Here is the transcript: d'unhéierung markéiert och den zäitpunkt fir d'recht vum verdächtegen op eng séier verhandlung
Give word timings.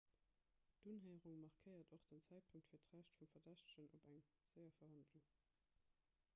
d'unhéierung 0.85 1.35
markéiert 1.43 1.93
och 1.97 2.07
den 2.13 2.23
zäitpunkt 2.29 2.71
fir 2.71 2.83
d'recht 2.89 3.19
vum 3.23 3.31
verdächtegen 3.33 3.95
op 4.01 4.09
eng 4.15 4.25
séier 4.31 4.77
verhandlung 4.79 5.33